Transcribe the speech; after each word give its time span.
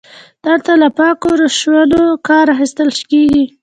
دلته 0.45 0.71
له 0.81 0.87
پاکو 0.97 1.29
روشونو 1.41 2.01
کار 2.27 2.45
اخیستل 2.55 2.89
کیږي. 3.11 3.43